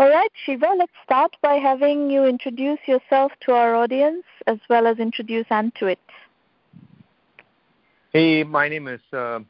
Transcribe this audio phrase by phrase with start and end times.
[0.00, 4.86] All right, Shiva, let's start by having you introduce yourself to our audience as well
[4.86, 5.96] as introduce Antuit.
[8.12, 9.40] Hey, my name is uh,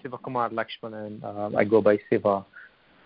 [0.00, 1.24] Sivakumar Lakshmanan.
[1.24, 2.46] Uh, I go by Siva.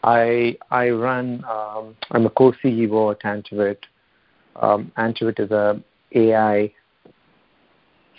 [0.04, 1.42] I I run.
[1.48, 3.78] Um, I'm a co-CEO at Antuit.
[4.56, 5.82] Um, Antuit is a
[6.14, 6.70] AI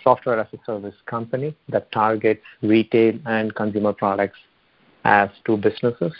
[0.02, 4.38] software as a service company that targets retail and consumer products
[5.04, 6.12] as two businesses.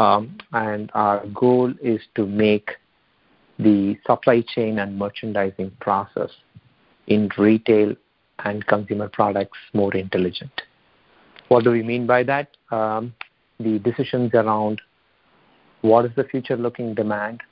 [0.00, 2.70] Um, and our goal is to make
[3.58, 6.30] the supply chain and merchandising process
[7.06, 7.94] in retail
[8.38, 10.62] and consumer products more intelligent.
[11.48, 12.56] What do we mean by that?
[12.70, 13.12] Um,
[13.58, 14.80] the decisions around
[15.82, 17.42] what is the future looking demand,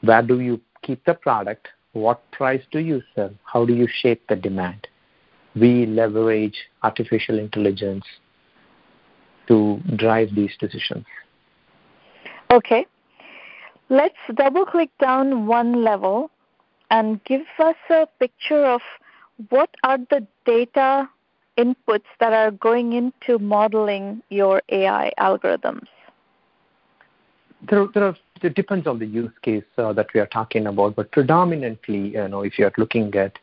[0.00, 4.22] where do you keep the product, what price do you sell, how do you shape
[4.30, 4.86] the demand.
[5.54, 8.04] We leverage artificial intelligence
[9.48, 11.04] to drive these decisions.
[12.56, 12.86] Okay.
[13.88, 16.30] Let's double click down one level
[16.90, 18.80] and give us a picture of
[19.50, 21.08] what are the data
[21.58, 25.86] inputs that are going into modeling your AI algorithms?
[27.68, 30.96] There, there are, it depends on the use case uh, that we are talking about,
[30.96, 33.38] but predominantly, you know, if you are looking at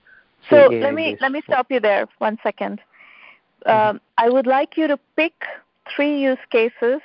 [0.49, 2.81] so let me let me stop you there one second.
[3.65, 3.89] Mm-hmm.
[3.95, 5.33] Um, I would like you to pick
[5.95, 6.99] three use cases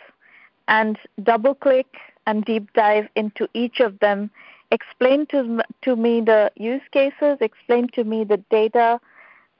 [0.68, 1.86] and double click
[2.26, 4.30] and deep dive into each of them.
[4.70, 9.00] Explain to, to me the use cases, explain to me the data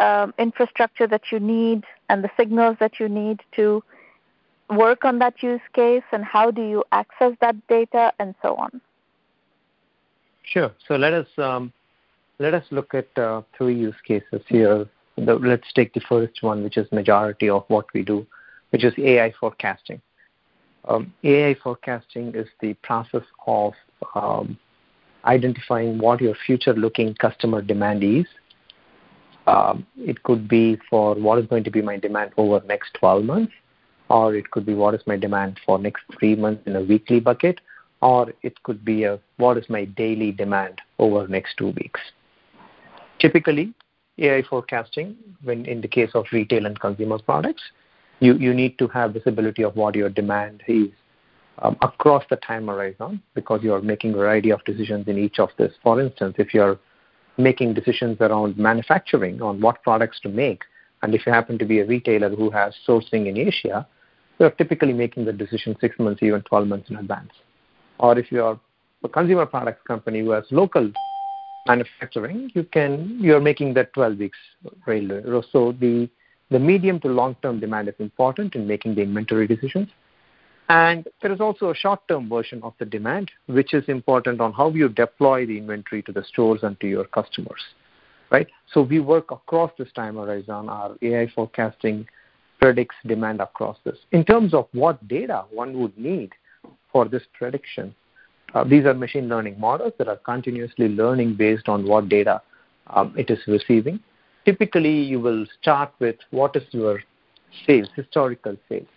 [0.01, 3.83] um, infrastructure that you need and the signals that you need to
[4.71, 8.81] work on that use case and how do you access that data and so on.
[10.43, 10.71] Sure.
[10.87, 11.73] So let us um,
[12.39, 14.87] let us look at uh, three use cases here.
[15.17, 18.27] The, let's take the first one, which is majority of what we do,
[18.71, 20.01] which is AI forecasting.
[20.89, 23.75] Um, AI forecasting is the process of
[24.15, 24.59] um,
[25.25, 28.27] identifying what your future-looking customer demand is
[29.49, 33.25] um, it could be for what is going to be my demand over next 12
[33.25, 33.53] months,
[34.11, 37.19] or it could be what is my demand for next three months in a weekly
[37.19, 37.59] bucket,
[38.03, 42.01] or it could be a, what is my daily demand over next two weeks.
[43.19, 43.73] Typically,
[44.19, 47.63] AI forecasting, when in the case of retail and consumer products,
[48.21, 50.89] you, you need to have visibility of what your demand is
[51.61, 55.39] um, across the time horizon because you are making a variety of decisions in each
[55.39, 55.73] of this.
[55.83, 56.79] For instance, if you're
[57.39, 60.63] making decisions around manufacturing on what products to make.
[61.03, 63.87] And if you happen to be a retailer who has sourcing in Asia,
[64.39, 67.31] you're typically making the decision six months, even 12 months in advance.
[67.99, 68.59] Or if you're
[69.05, 70.91] a consumer products company who has local
[71.67, 74.39] manufacturing, you can you're making that 12 weeks.
[75.53, 76.09] So the
[76.51, 79.89] the medium to long term demand is important in making the inventory decisions.
[80.69, 84.69] And there is also a short-term version of the demand, which is important on how
[84.71, 87.61] you deploy the inventory to the stores and to your customers,
[88.31, 88.47] right?
[88.73, 90.69] So we work across this time horizon.
[90.69, 92.07] Our AI forecasting
[92.61, 93.97] predicts demand across this.
[94.13, 96.33] In terms of what data one would need
[96.93, 97.95] for this prediction,
[98.55, 102.43] uh, these are machine learning models that are continuously learning based on what data
[102.89, 104.01] um, it is receiving.
[104.49, 107.03] Typically, you will start with what is your
[107.67, 108.89] sales, historical sales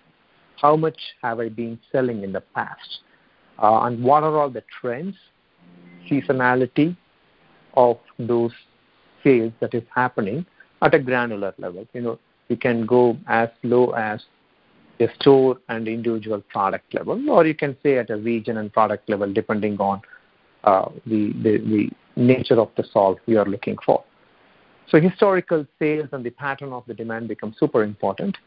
[0.61, 2.99] how much have I been selling in the past,
[3.61, 5.15] uh, and what are all the trends,
[6.09, 6.95] seasonality
[7.73, 8.51] of those
[9.23, 10.45] sales that is happening
[10.81, 11.87] at a granular level.
[11.93, 14.21] You know, you can go as low as
[14.99, 19.09] a store and individual product level, or you can say at a region and product
[19.09, 20.01] level, depending on
[20.63, 24.03] uh, the, the, the nature of the solve you are looking for.
[24.91, 28.37] So historical sales and the pattern of the demand become super important.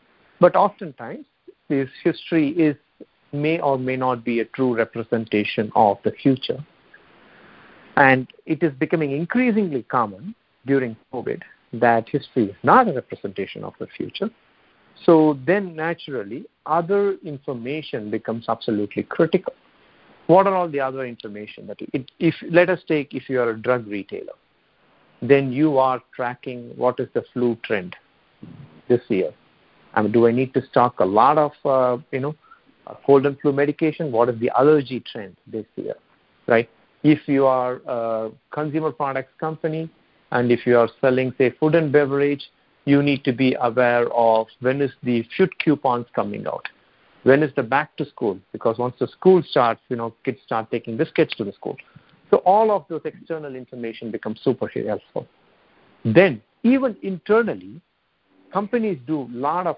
[0.40, 1.24] But oftentimes,
[1.70, 2.76] this history is
[3.32, 6.62] may or may not be a true representation of the future.
[7.96, 10.34] And it is becoming increasingly common
[10.66, 11.40] during COVID
[11.72, 14.28] that history is not a representation of the future.
[15.04, 19.54] So then naturally, other information becomes absolutely critical.
[20.26, 23.50] What are all the other information that it, if let us take if you are
[23.50, 24.34] a drug retailer,
[25.22, 27.96] then you are tracking what is the flu trend
[28.88, 29.32] this year
[29.94, 32.34] I mean, do I need to stock a lot of, uh, you know,
[33.06, 34.12] cold and flu medication?
[34.12, 35.94] What is the allergy trend this year,
[36.46, 36.68] right?
[37.02, 39.88] If you are a consumer products company
[40.32, 42.50] and if you are selling, say, food and beverage,
[42.86, 46.68] you need to be aware of when is the food coupons coming out.
[47.22, 48.38] When is the back to school?
[48.52, 51.76] Because once the school starts, you know, kids start taking biscuits to the school.
[52.34, 55.28] So all of those external information becomes super helpful.
[56.04, 57.80] Then, even internally,
[58.52, 59.76] companies do a lot of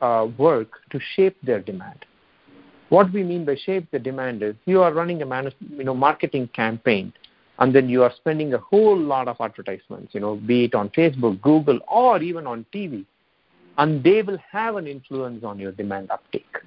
[0.00, 2.06] uh, work to shape their demand.
[2.90, 6.48] What we mean by shape the demand is you are running a you know, marketing
[6.54, 7.12] campaign
[7.58, 10.90] and then you are spending a whole lot of advertisements, you know, be it on
[10.90, 13.04] Facebook, Google, or even on TV,
[13.78, 16.58] and they will have an influence on your demand uptake,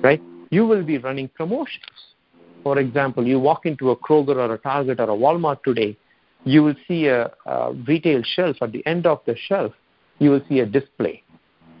[0.00, 0.22] right?
[0.48, 2.14] You will be running promotions.
[2.62, 5.96] For example, you walk into a Kroger or a Target or a Walmart today,
[6.44, 8.56] you will see a, a retail shelf.
[8.60, 9.72] At the end of the shelf,
[10.18, 11.22] you will see a display,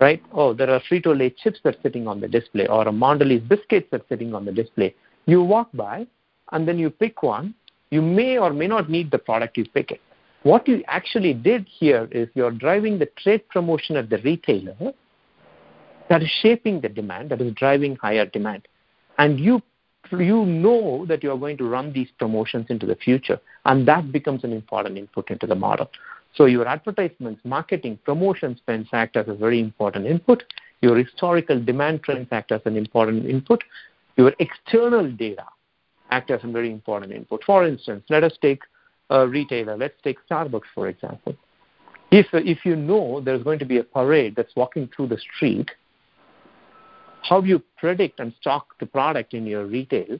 [0.00, 0.22] right?
[0.32, 4.08] Oh, there are Frito-Lay chips that's sitting on the display, or a Mondelez biscuits that's
[4.08, 4.94] sitting on the display.
[5.26, 6.06] You walk by,
[6.50, 7.54] and then you pick one.
[7.90, 9.56] You may or may not need the product.
[9.56, 10.00] You pick it.
[10.42, 14.76] What you actually did here is you're driving the trade promotion at the retailer
[16.08, 18.66] that is shaping the demand, that is driving higher demand.
[19.18, 19.62] And you
[20.20, 24.44] you know that you're going to run these promotions into the future, and that becomes
[24.44, 25.90] an important input into the model.
[26.34, 30.44] So your advertisements, marketing, promotion spends act as a very important input.
[30.80, 33.62] Your historical demand trends act as an important input.
[34.16, 35.44] Your external data
[36.10, 37.42] act as a very important input.
[37.44, 38.62] For instance, let us take
[39.10, 39.76] a retailer.
[39.76, 41.36] Let's take Starbucks, for example.
[42.10, 45.70] If, if you know there's going to be a parade that's walking through the street,
[47.22, 50.18] how you predict and stock the product in your retail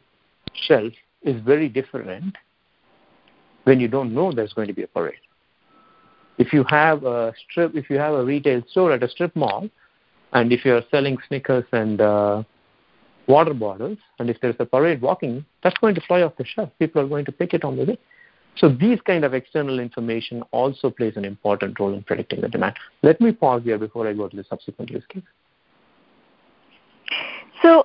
[0.54, 2.36] shelf is very different
[3.64, 5.14] when you don't know there's going to be a parade.
[6.38, 9.68] If you have a strip, if you have a retail store at a strip mall,
[10.32, 12.42] and if you're selling Snickers and uh,
[13.26, 16.70] water bottles, and if there's a parade walking, that's going to fly off the shelf.
[16.78, 17.98] People are going to pick it on the way.
[18.56, 22.76] So these kind of external information also plays an important role in predicting the demand.
[23.02, 25.22] Let me pause here before I go to the subsequent use case.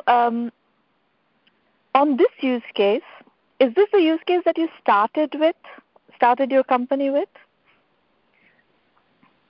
[0.07, 0.51] Um,
[1.93, 3.01] on this use case,
[3.59, 5.55] is this a use case that you started with,
[6.15, 7.29] started your company with?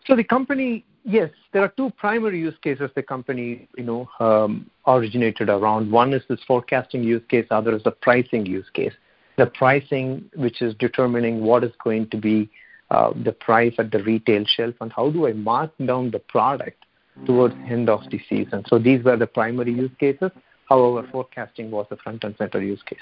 [0.06, 4.70] So the company, yes, there are two primary use cases the company, you know, um,
[4.88, 5.92] originated around.
[5.92, 8.94] One is this forecasting use case, other is the pricing use case.
[9.36, 12.50] The pricing, which is determining what is going to be
[12.90, 16.86] uh, the price at the retail shelf and how do I mark down the product
[17.26, 18.64] towards end of the season.
[18.68, 20.32] So these were the primary use cases.
[20.70, 23.00] However, forecasting was the front and center use case.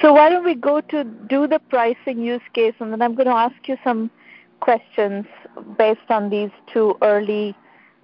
[0.00, 3.26] So why don't we go to do the pricing use case, and then I'm going
[3.26, 4.10] to ask you some
[4.60, 5.26] questions
[5.78, 7.56] based on these two early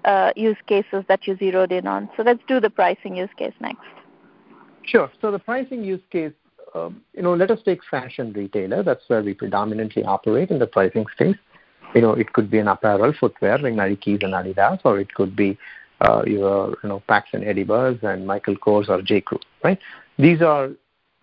[0.04, 2.08] uh, use cases that you zeroed in on.
[2.16, 3.80] So let's do the pricing use case next.
[4.84, 5.10] Sure.
[5.20, 6.32] So the pricing use case,
[6.74, 8.82] um, you know, let us take fashion retailer.
[8.82, 11.36] That's where we predominantly operate in the pricing space.
[11.94, 15.34] You know, it could be an apparel, footwear like Nikes and Adidas, or it could
[15.34, 15.58] be
[16.00, 19.20] uh, your, you know, Pax and Eddie Buzz and Michael Kors or J.
[19.20, 19.78] Crew, right?
[20.18, 20.70] These are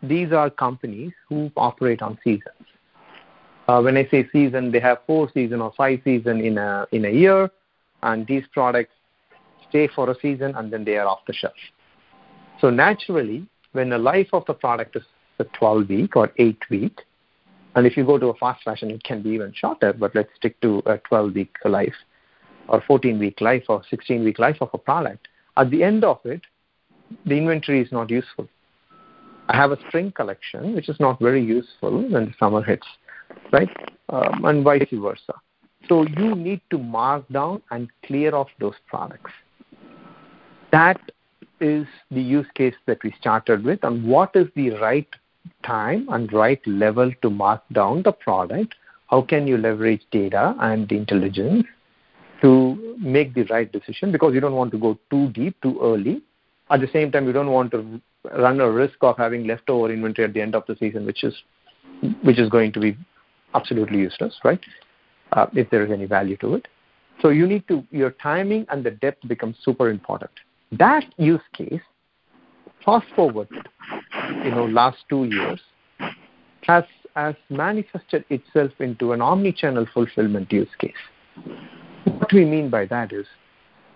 [0.04, 2.66] these are companies who operate on seasons.
[3.68, 7.06] Uh, when I say season, they have four season or five season in a in
[7.06, 7.50] a year,
[8.04, 8.94] and these products
[9.70, 11.56] stay for a season and then they are off the shelf.
[12.62, 15.04] So naturally, when the life of the product is
[15.40, 17.02] a 12 week or 8 week,
[17.76, 20.30] and if you go to a fast fashion, it can be even shorter, but let's
[20.36, 21.94] stick to a 12 week life
[22.68, 25.28] or 14 week life or 16 week life of a product.
[25.56, 26.42] At the end of it,
[27.26, 28.48] the inventory is not useful.
[29.50, 32.88] I have a spring collection, which is not very useful when the summer hits,
[33.52, 33.70] right?
[34.10, 35.34] Um, and vice versa.
[35.88, 39.32] So you need to mark down and clear off those products.
[40.72, 41.00] That
[41.62, 45.08] is the use case that we started with, and what is the right
[45.64, 48.76] time and right level to mark down the product?
[49.10, 51.66] How can you leverage data and the intelligence
[52.98, 54.12] make the right decision?
[54.12, 56.22] Because you don't want to go too deep too early.
[56.70, 58.02] At the same time, you don't want to
[58.38, 61.34] run a risk of having leftover inventory at the end of the season, which is
[62.24, 62.98] which is going to be
[63.56, 64.60] absolutely useless, right?
[65.32, 66.68] Uh, if there is any value to it.
[67.22, 70.32] So you need to your timing and the depth becomes super important.
[70.72, 71.82] That use case,
[72.86, 73.48] fast forward,
[74.44, 75.62] you know, last two years,
[76.64, 76.84] has
[77.16, 80.94] has manifested itself into an omni-channel fulfillment use case.
[82.08, 83.26] What we mean by that is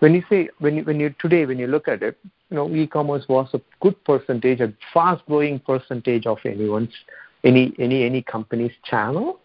[0.00, 2.18] when you say when you, when you today when you look at it,
[2.50, 6.92] you know, e-commerce was a good percentage, a fast-growing percentage of anyone's
[7.44, 9.40] any any any company's channel.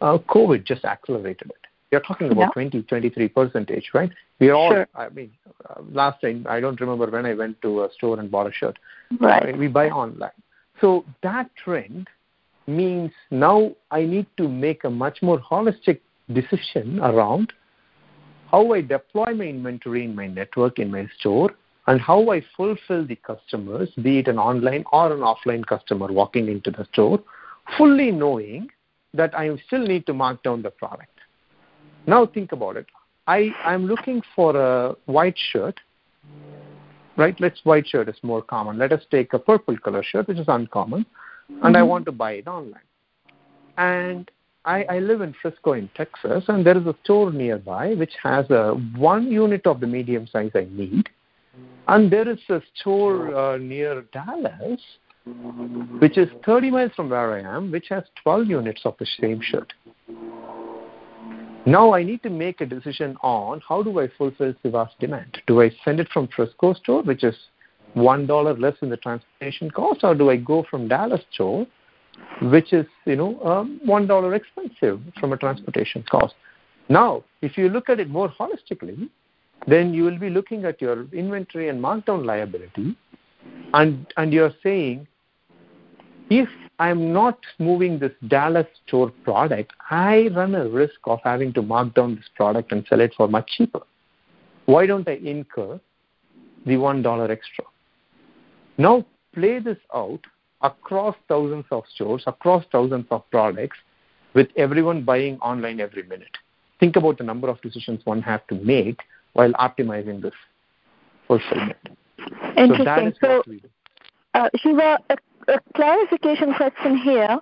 [0.00, 1.66] Uh, COVID just accelerated it.
[1.90, 2.48] You're talking about yeah.
[2.70, 4.10] 20, 23 percentage, right?
[4.38, 4.70] We are all.
[4.70, 4.88] Sure.
[4.94, 5.32] I mean,
[5.68, 8.52] uh, last time I don't remember when I went to a store and bought a
[8.52, 8.78] shirt.
[9.20, 9.46] Right.
[9.46, 10.30] Mean, we buy online.
[10.80, 12.08] So that trend
[12.66, 16.00] means now I need to make a much more holistic
[16.32, 17.52] decision around
[18.50, 21.50] how I deploy my inventory in my network in my store
[21.86, 26.48] and how I fulfill the customers, be it an online or an offline customer walking
[26.48, 27.22] into the store,
[27.76, 28.68] fully knowing
[29.14, 31.18] that I still need to mark down the product.
[32.06, 32.86] Now think about it.
[33.26, 35.78] I, I'm looking for a white shirt
[37.20, 37.38] right?
[37.38, 38.78] Let's white shirt is more common.
[38.78, 41.04] Let us take a purple color shirt, which is uncommon,
[41.62, 41.88] and I mm-hmm.
[41.88, 42.88] want to buy it online.
[43.76, 44.30] And
[44.64, 48.48] I, I live in Frisco in Texas, and there is a store nearby which has
[48.50, 51.08] a one unit of the medium size I need,
[51.88, 54.80] and there is a store uh, near Dallas
[55.98, 59.40] which is 30 miles from where I am, which has 12 units of the same
[59.42, 59.72] shirt.
[61.66, 65.42] Now I need to make a decision on how do I fulfill Siva's demand.
[65.46, 67.36] Do I send it from Frisco store, which is
[67.92, 71.66] one dollar less in the transportation cost, or do I go from Dallas store,
[72.42, 76.34] which is you know um, one dollar expensive from a transportation cost?
[76.88, 79.08] Now, if you look at it more holistically,
[79.66, 82.96] then you will be looking at your inventory and markdown liability,
[83.74, 85.06] and and you're saying
[86.30, 86.48] if
[86.78, 91.92] I'm not moving this Dallas store product, I run a risk of having to mark
[91.94, 93.80] down this product and sell it for much cheaper.
[94.66, 95.80] Why don't I incur
[96.64, 97.64] the $1 extra?
[98.78, 100.20] Now play this out
[100.62, 103.78] across thousands of stores, across thousands of products,
[104.34, 106.36] with everyone buying online every minute.
[106.78, 109.00] Think about the number of decisions one has to make
[109.32, 110.34] while optimizing this
[111.26, 111.76] fulfillment.
[112.56, 113.12] Interesting.
[113.20, 113.54] So, so
[114.34, 115.16] uh, Shiva, a
[115.48, 117.38] a clarification question here.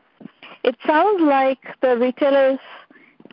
[0.65, 2.59] It sounds like the retailers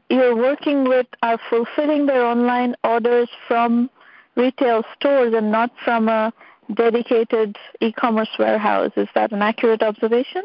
[0.09, 3.89] you're working with are fulfilling their online orders from
[4.35, 6.33] retail stores and not from a
[6.73, 8.91] dedicated e-commerce warehouse.
[8.95, 10.43] Is that an accurate observation?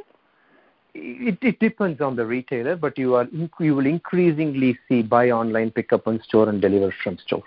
[0.92, 3.28] It, it depends on the retailer, but you are
[3.60, 7.44] you will increasingly see buy online, pick up in store, and deliver from store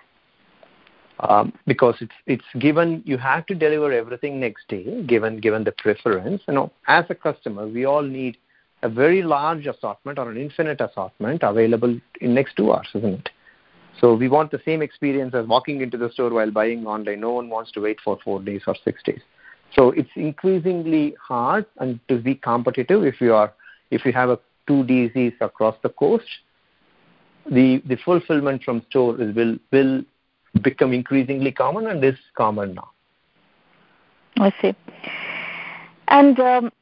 [1.20, 5.72] um, because it's it's given you have to deliver everything next day given given the
[5.72, 8.36] preference you know as a customer we all need
[8.82, 13.30] a very large assortment or an infinite assortment available in next two hours isn't it
[14.00, 17.32] so we want the same experience as walking into the store while buying online no
[17.32, 19.20] one wants to wait for four days or six days
[19.74, 23.52] so it's increasingly hard and to be competitive if you are
[23.90, 26.26] if you have a two DCs across the coast
[27.50, 30.02] the the fulfillment from store is will will
[30.62, 32.90] become increasingly common and is common now.
[34.38, 34.74] I see.
[36.08, 36.72] And um,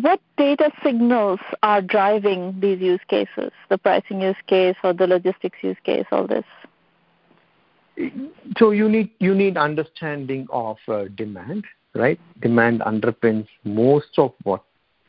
[0.00, 5.58] what data signals are driving these use cases, the pricing use case or the logistics
[5.62, 6.44] use case, all this?
[8.58, 12.18] So you need you need understanding of uh, demand, right?
[12.40, 14.64] Demand underpins most of what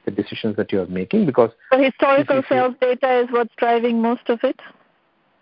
[0.05, 4.29] the decisions that you are making because so historical sales data is what's driving most
[4.29, 4.59] of it.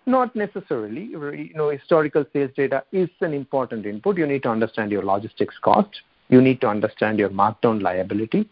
[0.05, 1.03] Not necessarily.
[1.03, 4.17] You know, historical sales data is an important input.
[4.17, 6.01] You need to understand your logistics cost.
[6.29, 8.49] You need to understand your markdown liability,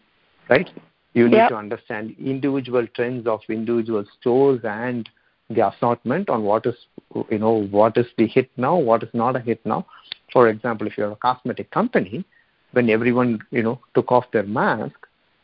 [0.52, 0.70] right?
[1.14, 1.50] You need yep.
[1.50, 5.10] to understand individual trends of individual stores and
[5.50, 6.76] the assortment on what is,
[7.30, 9.86] you know, what is the hit now, what is not a hit now.
[10.32, 12.24] For example, if you're a cosmetic company,
[12.72, 14.96] when everyone, you know, took off their mask,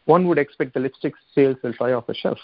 [0.05, 2.37] one would expect the lipstick sales will fly off the shelf,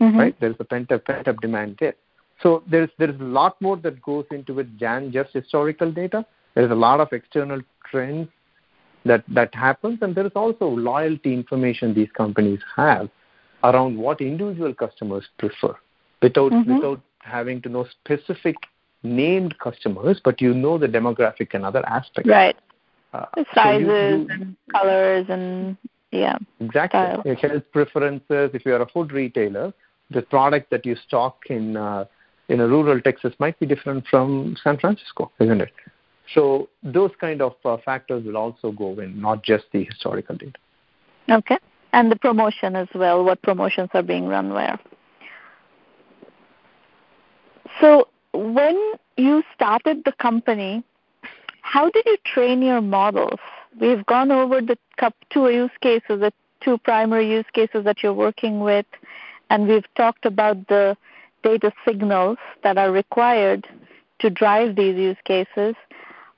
[0.00, 0.18] mm-hmm.
[0.18, 0.40] right?
[0.40, 1.94] There's a pent-up, pent-up demand there.
[2.42, 6.26] So there's there's a lot more that goes into it than just historical data.
[6.56, 8.28] There's a lot of external trends
[9.04, 13.08] that that happens, and there is also loyalty information these companies have
[13.62, 15.74] around what individual customers prefer,
[16.22, 16.74] without mm-hmm.
[16.74, 18.56] without having to know specific
[19.02, 22.28] named customers, but you know the demographic and other aspects.
[22.28, 22.56] Right.
[23.12, 25.76] Uh, sizes so you, you, and colors and
[26.10, 26.36] yeah.
[26.60, 27.00] Exactly.
[27.00, 27.50] Style.
[27.50, 28.50] Health preferences.
[28.54, 29.72] If you are a food retailer,
[30.10, 32.04] the product that you stock in uh,
[32.48, 35.72] in a rural Texas might be different from San Francisco, isn't it?
[36.32, 40.58] So those kind of uh, factors will also go in, not just the historical data.
[41.30, 41.58] Okay,
[41.92, 43.24] and the promotion as well.
[43.24, 44.78] What promotions are being run where?
[47.80, 50.82] So when you started the company,
[51.62, 53.40] how did you train your models?
[53.80, 54.78] We've gone over the
[55.30, 58.86] two use cases, the two primary use cases that you're working with,
[59.50, 60.96] and we've talked about the
[61.42, 63.66] data signals that are required
[64.20, 65.74] to drive these use cases.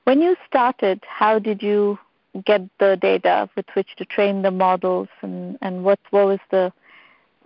[0.07, 1.99] When you started, how did you
[2.45, 6.71] get the data with which to train the models, and, and what, what was the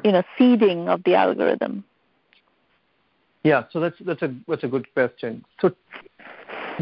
[0.04, 1.84] you know seeding of the algorithm?
[3.44, 5.44] Yeah, so that's that's a that's a good question.
[5.60, 5.72] So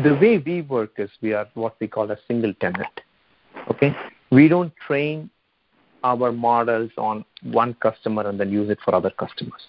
[0.03, 2.99] the way we work is we are what we call a single tenant.
[3.71, 3.95] Okay,
[4.31, 5.29] we don't train
[6.03, 9.61] our models on one customer and then use it for other customers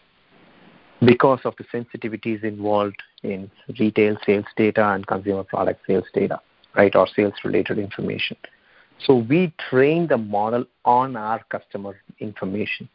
[1.05, 6.41] because of the sensitivities involved in retail sales data and consumer product sales data,
[6.77, 8.37] right, or sales related information.
[9.05, 12.89] So we train the model on our customer information.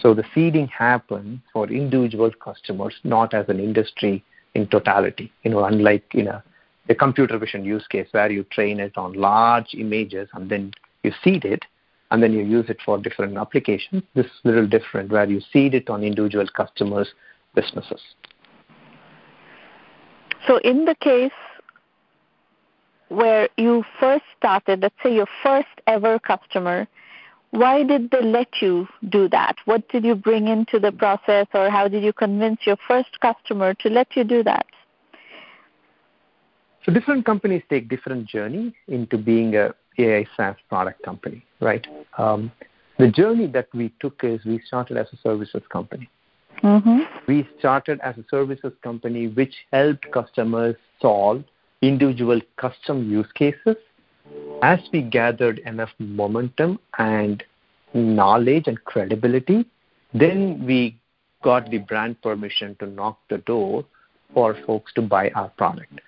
[0.00, 5.32] So the seeding happens for individual customers, not as an industry in totality.
[5.42, 6.44] You know, unlike in a
[6.88, 11.12] a computer vision use case where you train it on large images and then you
[11.22, 11.64] seed it
[12.10, 14.02] and then you use it for different applications.
[14.14, 17.12] This is a little different where you seed it on individual customers'
[17.54, 18.00] businesses.
[20.46, 21.32] So, in the case
[23.08, 26.86] where you first started, let's say your first ever customer,
[27.50, 29.56] why did they let you do that?
[29.64, 33.74] What did you bring into the process, or how did you convince your first customer
[33.74, 34.66] to let you do that?
[36.84, 41.86] So, different companies take different journey into being a AI SaaS product company, right?
[42.16, 42.52] Um,
[42.98, 46.08] the journey that we took is we started as a services company.
[46.62, 46.98] Mm-hmm.
[47.26, 51.44] We started as a services company which helped customers solve
[51.82, 53.76] individual custom use cases.
[54.62, 57.42] As we gathered enough momentum and
[57.94, 59.64] knowledge and credibility,
[60.12, 60.98] then we
[61.42, 63.84] got the brand permission to knock the door
[64.34, 66.00] for folks to buy our product.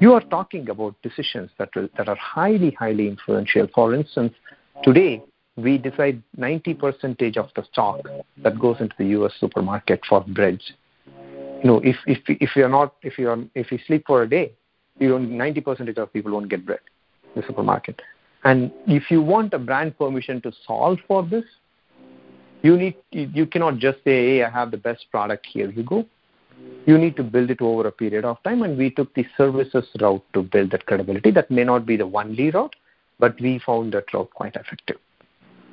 [0.00, 3.66] You are talking about decisions that, will, that are highly, highly influential.
[3.74, 4.34] For instance,
[4.82, 5.22] today
[5.56, 8.00] we decide 90% of the stock
[8.42, 9.32] that goes into the U.S.
[9.40, 10.72] supermarket for breads.
[11.06, 14.52] You know, if if if you're not if you're if you sleep for a day,
[14.98, 16.80] you don't 90% of people won't get bread
[17.34, 18.02] in the supermarket.
[18.44, 21.44] And if you want a brand permission to solve for this,
[22.62, 25.46] you need you cannot just say, "Hey, I have the best product.
[25.46, 26.06] Here you go."
[26.86, 29.86] You need to build it over a period of time, and we took the services
[30.00, 31.30] route to build that credibility.
[31.32, 32.76] That may not be the only route,
[33.18, 34.98] but we found that route quite effective.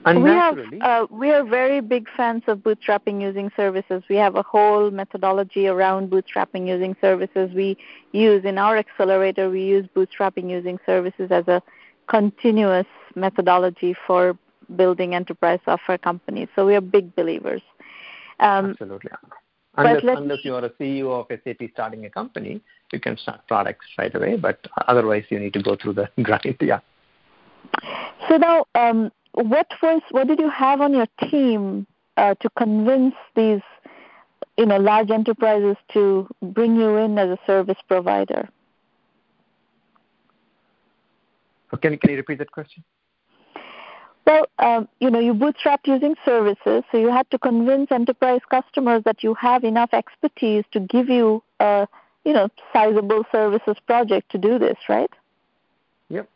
[0.05, 4.03] And we have uh, we are very big fans of bootstrapping using services.
[4.09, 7.51] We have a whole methodology around bootstrapping using services.
[7.53, 7.77] We
[8.11, 11.63] use in our accelerator we use bootstrapping using services as a
[12.07, 14.37] continuous methodology for
[14.75, 16.49] building enterprise software companies.
[16.53, 17.61] So we are big believers.
[18.39, 19.11] Um, Absolutely.
[19.75, 22.61] Unless, unless you are a CEO of SAP starting a company,
[22.91, 24.35] you can start products right away.
[24.35, 26.57] But otherwise, you need to go through the grind.
[26.61, 26.79] Yeah.
[28.29, 31.87] So now, um, what was what did you have on your team
[32.17, 33.62] uh, to convince these
[34.57, 38.47] you know large enterprises to bring you in as a service provider?
[41.81, 42.83] Can, can you repeat that question?
[44.25, 49.03] Well, um, you know, you bootstrapped using services, so you had to convince enterprise customers
[49.03, 51.88] that you have enough expertise to give you a,
[52.23, 55.09] you know, sizable services project to do this, right?
[56.07, 56.29] Yep.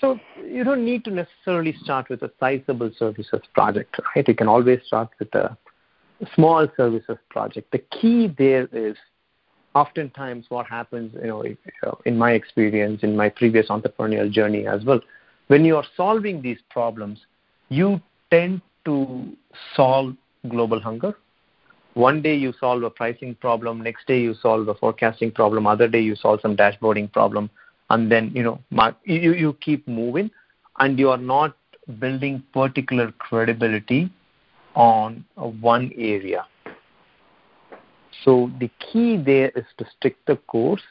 [0.00, 4.26] So you don't need to necessarily start with a sizable services project, right?
[4.26, 5.56] You can always start with a
[6.34, 7.72] small services project.
[7.72, 8.96] The key there is
[9.74, 11.44] oftentimes what happens, you know,
[12.04, 15.00] in my experience, in my previous entrepreneurial journey as well,
[15.50, 17.18] when you are solving these problems,
[17.70, 19.36] you tend to
[19.74, 20.14] solve
[20.48, 21.16] global hunger.
[21.94, 25.88] One day you solve a pricing problem, next day you solve a forecasting problem, other
[25.88, 27.50] day you solve some dashboarding problem,
[27.90, 28.60] and then you know
[29.04, 30.30] you, you keep moving
[30.78, 31.56] and you are not
[31.98, 34.08] building particular credibility
[34.76, 35.24] on
[35.60, 36.46] one area
[38.24, 40.82] so the key there is to stick the course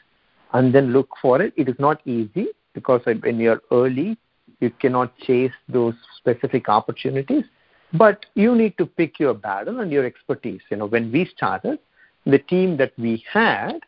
[0.52, 4.18] and then look for it it is not easy because when you're early
[4.60, 7.44] you cannot chase those specific opportunities
[7.92, 11.78] but you need to pick your battle and your expertise you know when we started
[12.26, 13.80] the team that we had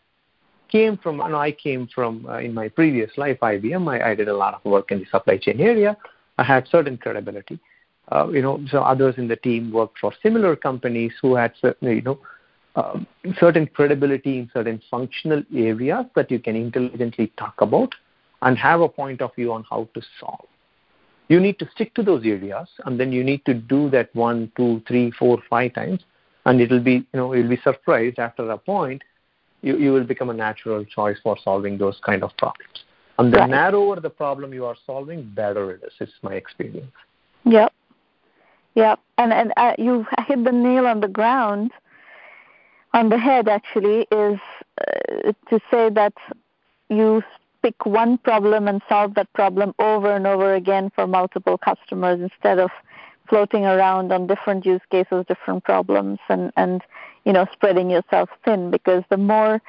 [0.73, 3.87] came from, and I came from uh, in my previous life, IBM.
[3.93, 5.97] I, I did a lot of work in the supply chain area.
[6.39, 7.61] I had certain credibility.
[8.11, 11.95] Uh, you know, so others in the team worked for similar companies who had certain,
[11.95, 12.19] you know,
[12.75, 13.07] um,
[13.39, 17.95] certain credibility in certain functional areas that you can intelligently talk about
[18.41, 20.49] and have a point of view on how to solve.
[21.33, 24.53] You need to stick to those areas, and then you need to do that one,
[24.55, 26.01] two, three, four, five times,
[26.45, 29.01] and it'll be, you know, you'll be surprised after a point
[29.62, 32.85] you, you will become a natural choice for solving those kind of problems.
[33.18, 33.49] And the right.
[33.49, 35.95] narrower the problem you are solving, better it is.
[36.01, 36.92] It's my experience.
[37.47, 37.73] Yep.
[38.75, 39.01] Yep.
[39.16, 41.71] And and uh, you hit the nail on the ground,
[42.92, 43.49] on the head.
[43.49, 44.38] Actually, is
[44.87, 46.12] uh, to say that
[46.90, 47.23] you
[47.62, 52.59] pick one problem and solve that problem over and over again for multiple customers instead
[52.59, 52.70] of
[53.29, 56.83] floating around on different use cases, different problems, and and
[57.25, 58.70] you know spreading yourself thin.
[58.70, 59.62] Because the more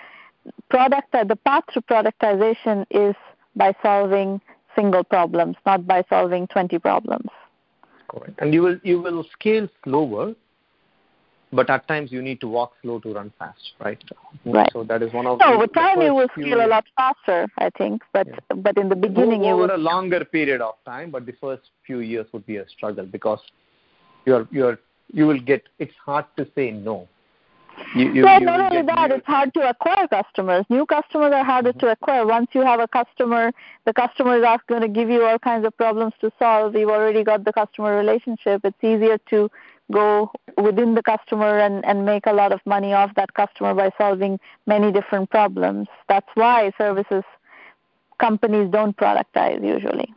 [0.69, 3.15] product, the path to productization is
[3.56, 4.41] by solving
[4.75, 7.29] single problems, not by solving 20 problems.
[8.08, 8.34] Correct.
[8.39, 10.34] And you will you will scale slower,
[11.54, 14.04] but at times you need to walk slow to run fast, right?
[14.46, 14.70] Right.
[14.74, 15.39] So that is one of.
[15.42, 18.02] So over time you will scale a lot faster, I think.
[18.12, 18.56] But yeah.
[18.56, 19.63] but in the beginning over, you will.
[19.66, 23.06] Over a longer period of time, but the first few years would be a struggle
[23.06, 23.39] because
[24.26, 24.80] you're you're
[25.12, 25.63] you will get.
[25.80, 27.08] It's hard to say no.
[27.96, 29.16] You, you, yeah, you not only that, new...
[29.16, 30.66] it's hard to acquire customers.
[30.70, 31.80] New customers are harder mm-hmm.
[31.80, 32.26] to acquire.
[32.26, 33.52] Once you have a customer,
[33.86, 36.76] the customer is going to give you all kinds of problems to solve.
[36.76, 38.62] You've already got the customer relationship.
[38.63, 39.50] It's easier to
[39.91, 43.91] go within the customer and, and make a lot of money off that customer by
[43.98, 45.88] solving many different problems.
[46.08, 47.24] That's why services
[48.19, 50.13] companies don't productize usually.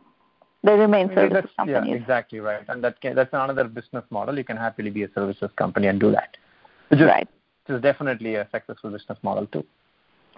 [0.63, 1.89] They remain services companies.
[1.89, 2.63] Yeah, exactly right.
[2.67, 4.37] And that can, that's another business model.
[4.37, 6.37] You can happily be a services company and do that.
[6.89, 7.27] Which is, right.
[7.65, 9.65] Which is definitely a successful business model too.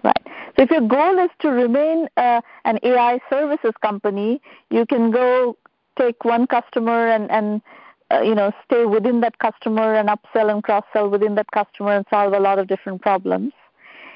[0.04, 0.22] Right.
[0.56, 4.40] So if your goal is to remain uh, an AI services company,
[4.70, 5.56] you can go
[5.98, 7.62] take one customer and, and
[8.10, 11.92] uh, you know stay within that customer and upsell and cross sell within that customer
[11.92, 13.52] and solve a lot of different problems.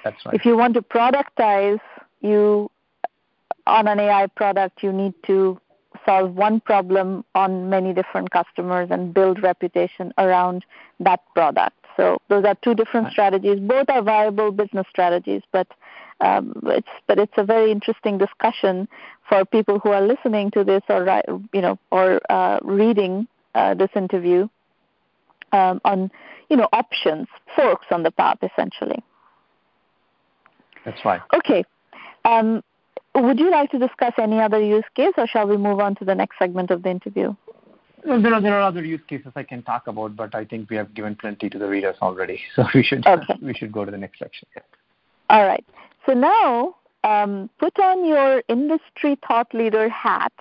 [0.02, 0.34] That's right.
[0.34, 1.80] If you want to productize,
[2.20, 2.70] you
[3.66, 5.58] on an AI product, you need to
[6.04, 10.64] solve one problem on many different customers and build reputation around
[11.00, 11.76] that product.
[11.96, 13.60] So those are two different strategies.
[13.60, 15.68] Both are viable business strategies, but
[16.20, 18.88] um, it's but it's a very interesting discussion
[19.28, 24.48] for people who are listening to this or you know or uh, reading this interview
[25.52, 26.10] um, on
[26.50, 29.02] you know options, forks on the path essentially.
[30.84, 31.22] That's right.
[31.34, 31.64] Okay.
[32.24, 32.62] Um,
[33.14, 36.04] would you like to discuss any other use case, or shall we move on to
[36.04, 37.34] the next segment of the interview?
[38.04, 40.68] Well, there are there are other use cases I can talk about, but I think
[40.68, 43.38] we have given plenty to the readers already, so we should okay.
[43.40, 44.48] we should go to the next section.
[44.54, 44.62] Yeah.
[45.30, 45.64] All right.
[46.06, 50.32] So now, um, put on your industry thought leader hat,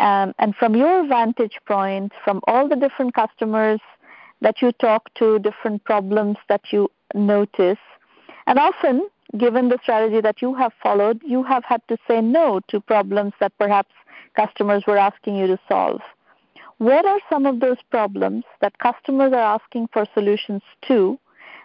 [0.00, 3.80] um, and from your vantage point, from all the different customers
[4.40, 7.78] that you talk to, different problems that you notice,
[8.46, 12.60] and often given the strategy that you have followed, you have had to say no
[12.68, 13.92] to problems that perhaps
[14.36, 16.00] customers were asking you to solve.
[16.78, 21.18] What are some of those problems that customers are asking for solutions to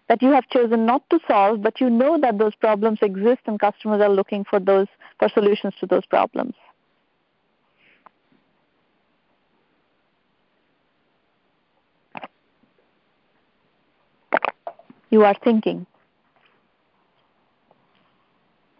[0.07, 3.59] that you have chosen not to solve, but you know that those problems exist and
[3.59, 4.87] customers are looking for those
[5.19, 6.53] for solutions to those problems?
[15.09, 15.85] You are thinking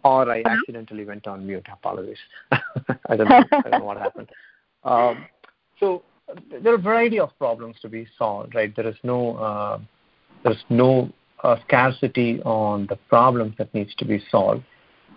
[0.04, 1.66] or I accidentally went on mute.
[1.72, 2.18] Apologies.
[2.52, 3.42] I don't know.
[3.52, 4.30] I don't know what happened.
[4.84, 5.26] Um,
[5.78, 6.02] so
[6.62, 8.74] there are a variety of problems to be solved, right?
[8.74, 9.78] There is no uh,
[10.42, 11.10] there's no
[11.42, 14.62] uh, scarcity on the problems that needs to be solved,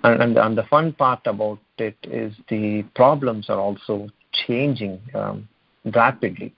[0.04, 4.10] and, and, and the fun part about it is the problems are also
[4.48, 5.48] changing um,
[5.96, 6.54] rapidly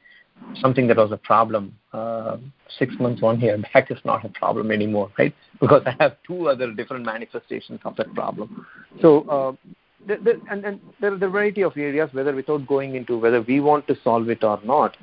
[0.55, 2.37] something that was a problem uh,
[2.79, 5.33] six months, one year back is not a problem anymore, right?
[5.59, 8.65] Because I have two other different manifestations of that problem.
[9.01, 9.69] So, uh,
[10.07, 13.41] the, the, and, and there are a variety of areas, whether without going into whether
[13.41, 14.95] we want to solve it or not.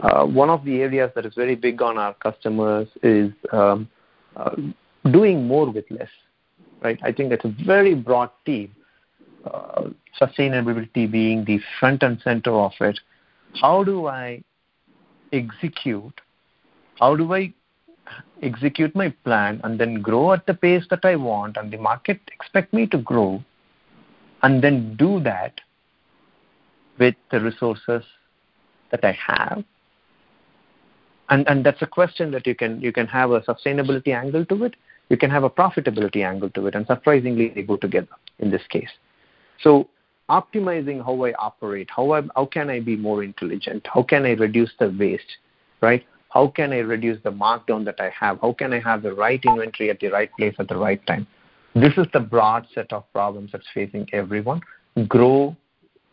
[0.00, 3.88] Uh, one of the areas that is very big on our customers is um,
[4.36, 4.56] uh,
[5.12, 6.08] doing more with less,
[6.82, 6.98] right?
[7.04, 8.74] I think that's a very broad theme.
[9.44, 12.98] Uh, sustainability being the front and center of it.
[13.60, 14.42] How do I
[15.32, 16.20] execute?
[16.98, 17.52] How do I
[18.42, 22.20] execute my plan and then grow at the pace that I want and the market
[22.32, 23.42] expect me to grow
[24.42, 25.60] and then do that
[26.98, 28.02] with the resources
[28.90, 29.64] that I have?
[31.30, 34.64] And, and that's a question that you can you can have a sustainability angle to
[34.64, 34.76] it,
[35.10, 38.62] you can have a profitability angle to it, and surprisingly they go together in this
[38.70, 38.88] case.
[39.60, 39.88] So
[40.28, 44.32] optimizing how I operate, how, I, how can I be more intelligent, how can I
[44.32, 45.38] reduce the waste,
[45.80, 46.04] right?
[46.30, 48.40] How can I reduce the markdown that I have?
[48.40, 51.26] How can I have the right inventory at the right place at the right time?
[51.74, 54.60] This is the broad set of problems that's facing everyone.
[55.06, 55.56] Grow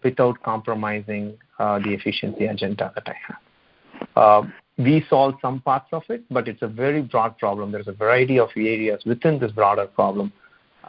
[0.03, 4.07] without compromising uh, the efficiency agenda that I have.
[4.15, 4.47] Uh,
[4.77, 7.71] we solve some parts of it, but it's a very broad problem.
[7.71, 10.31] There's a variety of areas within this broader problem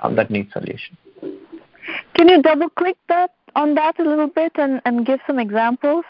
[0.02, 0.96] um, that need solution.
[2.16, 6.04] Can you double click that on that a little bit and, and give some examples?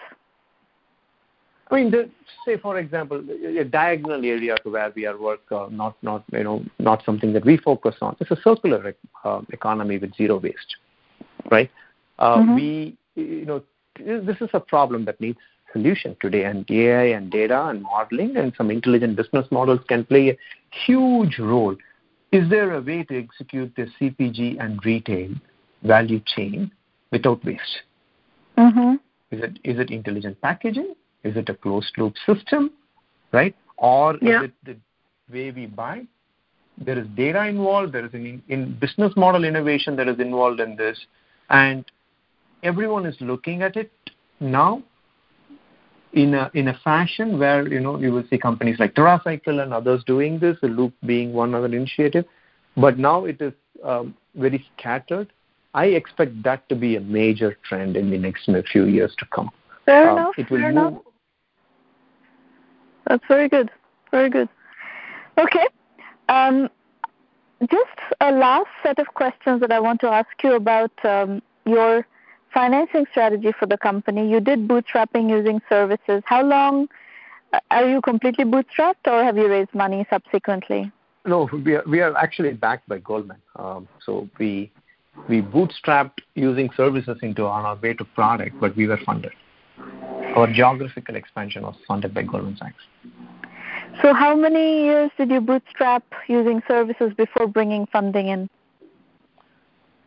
[1.69, 2.09] I mean, the,
[2.45, 3.25] say for example,
[3.59, 7.33] a diagonal area to where we are work, uh, not not you know not something
[7.33, 8.17] that we focus on.
[8.21, 10.77] It's a circular uh, economy with zero waste,
[11.51, 11.71] right?
[12.21, 12.55] Uh, mm-hmm.
[12.55, 13.63] We you know
[13.99, 15.39] this is a problem that needs
[15.73, 20.31] solution today, and AI and data and modeling and some intelligent business models can play
[20.31, 20.39] a
[20.87, 21.75] huge role.
[22.31, 25.31] Is there a way to execute the CPG and retail
[25.83, 26.71] value chain
[27.13, 27.83] without waste?
[28.59, 28.95] Mm-hmm.
[29.31, 30.95] Is it is it intelligent packaging?
[31.25, 32.71] Is it a closed loop system,
[33.33, 33.55] right?
[33.79, 34.43] Or yeah.
[34.43, 34.77] is it the
[35.33, 36.03] way we buy?
[36.79, 37.93] There is data involved.
[37.93, 40.99] There is an in business model innovation that is involved in this,
[41.51, 41.85] and
[42.63, 43.91] everyone is looking at it
[44.41, 44.83] now.
[46.13, 49.73] in a in a fashion where you know you will see companies like TerraCycle and
[49.73, 52.25] others doing this, the Loop being one other initiative,
[52.77, 53.53] but now it is
[53.85, 55.33] um, very scattered.
[55.77, 59.51] I expect that to be a major trend in the next few years to come.
[59.85, 60.35] Fair um, enough.
[60.39, 60.87] It will fair move.
[60.89, 61.03] Enough.
[63.07, 63.71] That's very good.
[64.11, 64.49] Very good.
[65.39, 65.67] Okay.
[66.31, 66.71] Um,
[67.61, 72.07] just a last set of questions that I want to ask you about um, your
[72.55, 74.31] financing strategy for the company.
[74.31, 76.23] You did bootstrapping using services.
[76.25, 76.89] How long
[77.53, 80.91] uh, are you completely bootstrapped, or have you raised money subsequently?
[81.27, 83.43] No, we are, we are actually backed by Goldman.
[83.57, 84.73] Um, so we
[85.29, 89.33] we bootstrapped using services into on our way to product, but we were funded.
[90.37, 92.83] Our geographical expansion was funded by Goldman Sachs.
[94.03, 98.49] So how many years did you bootstrap using services before bringing funding in?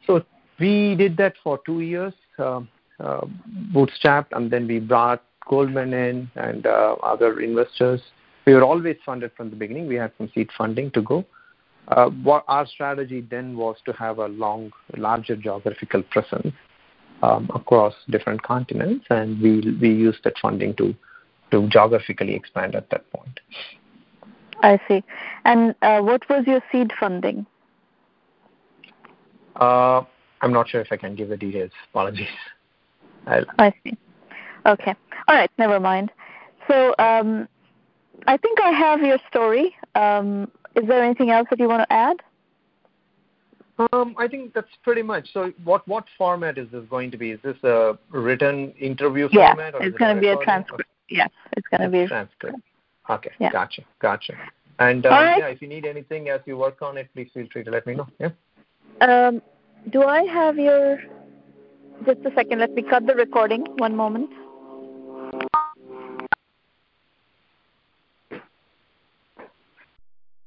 [0.05, 0.23] So
[0.59, 2.61] we did that for two years, uh,
[2.99, 3.25] uh,
[3.73, 8.01] bootstrapped, and then we brought Goldman in and uh, other investors.
[8.45, 9.87] We were always funded from the beginning.
[9.87, 11.25] We had some seed funding to go.
[11.89, 16.53] Uh, what our strategy then was to have a long, larger geographical presence
[17.23, 20.95] um, across different continents, and we we used that funding to
[21.51, 23.39] to geographically expand at that point.
[24.61, 25.03] I see.
[25.45, 27.45] And uh, what was your seed funding?
[29.55, 30.03] Uh,
[30.41, 31.71] I'm not sure if I can give the details.
[31.91, 32.27] Apologies.
[33.57, 33.97] I see.
[34.65, 34.95] Okay.
[35.27, 35.51] All right.
[35.57, 36.11] Never mind.
[36.67, 37.47] So um,
[38.27, 39.75] I think I have your story.
[40.79, 42.17] Is there anything else that you want to add?
[43.91, 45.29] Um, I think that's pretty much.
[45.33, 47.31] So, what what format is this going to be?
[47.31, 49.73] Is this a written interview yeah, format?
[49.73, 50.89] Yeah, it's going to be a transcript.
[51.09, 52.57] Yes, it's going to be a transcript.
[53.09, 53.51] Okay, yeah.
[53.51, 54.33] gotcha, gotcha.
[54.79, 55.39] And um, right.
[55.39, 57.85] yeah, if you need anything as you work on it, please feel free to let
[57.85, 58.07] me know.
[58.19, 58.29] Yeah.
[59.01, 59.41] Um,
[59.91, 60.97] do I have your?
[62.05, 62.59] Just a second.
[62.59, 63.65] Let me cut the recording.
[63.77, 64.29] One moment.